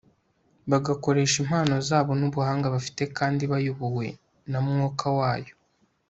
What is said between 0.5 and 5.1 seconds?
bagakoresha impano zabo n'ubuhanga bafite kandi bayobowe na mwuka